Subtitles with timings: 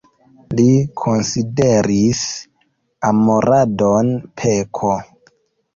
[0.59, 0.63] Li
[1.01, 2.23] konsideris
[3.11, 4.99] amoradon peko.